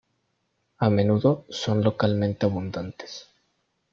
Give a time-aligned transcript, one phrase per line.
[0.79, 3.27] A menudo son localmente abundantes.